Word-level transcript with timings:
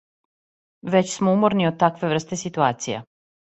Већ 0.95 1.11
смо 1.17 1.35
уморни 1.37 1.69
од 1.71 1.79
такве 1.85 2.11
врсте 2.15 2.43
ситуација. 2.47 3.07